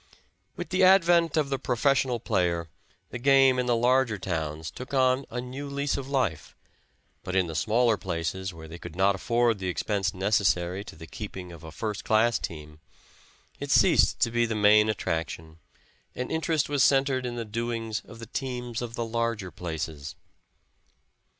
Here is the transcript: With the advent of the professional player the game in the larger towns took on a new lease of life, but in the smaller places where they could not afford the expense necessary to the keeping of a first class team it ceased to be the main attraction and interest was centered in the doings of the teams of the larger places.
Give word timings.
With 0.55 0.69
the 0.69 0.83
advent 0.83 1.37
of 1.37 1.49
the 1.51 1.59
professional 1.59 2.19
player 2.19 2.69
the 3.11 3.19
game 3.19 3.59
in 3.59 3.67
the 3.67 3.75
larger 3.75 4.17
towns 4.17 4.71
took 4.71 4.95
on 4.95 5.27
a 5.29 5.39
new 5.39 5.69
lease 5.69 5.95
of 5.95 6.09
life, 6.09 6.55
but 7.21 7.35
in 7.35 7.45
the 7.45 7.53
smaller 7.53 7.97
places 7.97 8.51
where 8.51 8.67
they 8.67 8.79
could 8.79 8.95
not 8.95 9.13
afford 9.13 9.59
the 9.59 9.67
expense 9.67 10.11
necessary 10.11 10.83
to 10.85 10.95
the 10.95 11.05
keeping 11.05 11.51
of 11.51 11.63
a 11.63 11.71
first 11.71 12.03
class 12.03 12.39
team 12.39 12.79
it 13.59 13.69
ceased 13.69 14.19
to 14.21 14.31
be 14.31 14.47
the 14.47 14.55
main 14.55 14.89
attraction 14.89 15.59
and 16.15 16.31
interest 16.31 16.67
was 16.67 16.83
centered 16.83 17.23
in 17.23 17.35
the 17.35 17.45
doings 17.45 18.01
of 18.03 18.17
the 18.17 18.25
teams 18.25 18.81
of 18.81 18.95
the 18.95 19.05
larger 19.05 19.51
places. 19.51 20.15